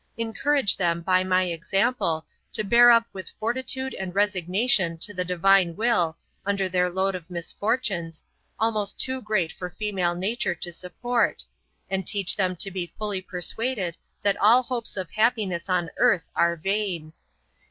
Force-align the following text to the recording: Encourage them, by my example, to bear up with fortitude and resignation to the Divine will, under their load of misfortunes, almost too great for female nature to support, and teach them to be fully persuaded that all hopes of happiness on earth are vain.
Encourage 0.17 0.77
them, 0.77 1.03
by 1.03 1.23
my 1.23 1.43
example, 1.43 2.25
to 2.53 2.63
bear 2.63 2.89
up 2.89 3.05
with 3.13 3.29
fortitude 3.39 3.93
and 3.93 4.15
resignation 4.15 4.97
to 4.97 5.13
the 5.13 5.23
Divine 5.23 5.75
will, 5.75 6.17
under 6.43 6.67
their 6.67 6.89
load 6.89 7.13
of 7.13 7.29
misfortunes, 7.29 8.23
almost 8.59 8.99
too 8.99 9.21
great 9.21 9.53
for 9.53 9.69
female 9.69 10.15
nature 10.15 10.55
to 10.55 10.71
support, 10.73 11.45
and 11.87 12.07
teach 12.07 12.35
them 12.35 12.55
to 12.55 12.71
be 12.71 12.91
fully 12.97 13.21
persuaded 13.21 13.95
that 14.23 14.37
all 14.41 14.63
hopes 14.63 14.97
of 14.97 15.11
happiness 15.11 15.69
on 15.69 15.91
earth 15.99 16.31
are 16.35 16.55
vain. 16.55 17.13